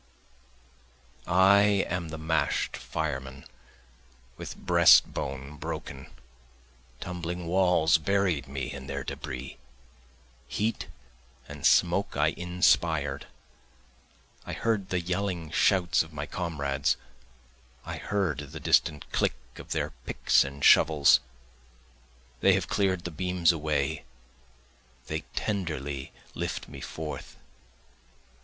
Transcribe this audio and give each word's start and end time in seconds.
I 1.27 1.85
am 1.87 2.09
the 2.09 2.17
mash'd 2.17 2.75
fireman 2.75 3.45
with 4.35 4.57
breast 4.57 5.13
bone 5.13 5.57
broken, 5.57 6.07
Tumbling 6.99 7.45
walls 7.45 7.99
buried 7.99 8.47
me 8.47 8.71
in 8.73 8.87
their 8.87 9.03
debris, 9.03 9.59
Heat 10.47 10.87
and 11.47 11.67
smoke 11.67 12.17
I 12.17 12.29
inspired, 12.29 13.27
I 14.43 14.53
heard 14.53 14.89
the 14.89 14.99
yelling 14.99 15.51
shouts 15.51 16.01
of 16.01 16.11
my 16.11 16.25
comrades, 16.25 16.97
I 17.85 17.97
heard 17.97 18.39
the 18.39 18.59
distant 18.59 19.05
click 19.11 19.35
of 19.57 19.71
their 19.71 19.91
picks 20.07 20.43
and 20.43 20.65
shovels, 20.65 21.19
They 22.39 22.53
have 22.53 22.67
clear'd 22.67 23.03
the 23.03 23.11
beams 23.11 23.51
away, 23.51 24.05
they 25.05 25.19
tenderly 25.35 26.11
lift 26.33 26.67
me 26.67 26.81
forth. 26.81 27.35